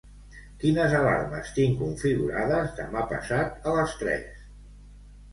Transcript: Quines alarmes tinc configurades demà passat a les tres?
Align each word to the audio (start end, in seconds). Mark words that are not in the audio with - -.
Quines 0.61 0.93
alarmes 0.99 1.51
tinc 1.57 1.75
configurades 1.81 2.71
demà 2.79 3.03
passat 3.11 3.67
a 3.69 3.75
les 3.75 3.93
tres? 3.99 4.41